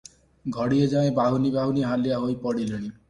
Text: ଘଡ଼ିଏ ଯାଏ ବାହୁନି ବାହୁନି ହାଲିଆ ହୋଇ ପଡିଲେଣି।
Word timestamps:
ଘଡ଼ିଏ 0.55 0.87
ଯାଏ 0.93 1.11
ବାହୁନି 1.19 1.51
ବାହୁନି 1.57 1.85
ହାଲିଆ 1.91 2.17
ହୋଇ 2.25 2.39
ପଡିଲେଣି। 2.47 2.89